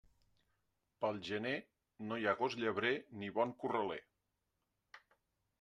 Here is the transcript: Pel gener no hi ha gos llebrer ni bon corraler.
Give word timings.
Pel 1.03 1.19
gener 1.27 1.51
no 2.07 2.19
hi 2.21 2.27
ha 2.31 2.35
gos 2.41 2.57
llebrer 2.63 2.93
ni 3.21 3.31
bon 3.39 3.55
corraler. 3.65 4.03